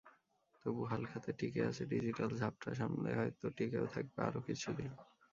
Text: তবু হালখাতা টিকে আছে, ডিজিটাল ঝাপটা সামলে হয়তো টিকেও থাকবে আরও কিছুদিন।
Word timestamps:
তবু 0.61 0.81
হালখাতা 0.83 1.31
টিকে 1.39 1.61
আছে, 1.69 1.83
ডিজিটাল 1.85 2.29
ঝাপটা 2.39 2.69
সামলে 2.79 3.09
হয়তো 3.15 3.45
টিকেও 3.57 3.85
থাকবে 3.93 4.19
আরও 4.27 4.39
কিছুদিন। 4.47 4.91